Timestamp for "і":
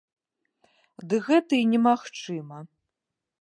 1.65-1.67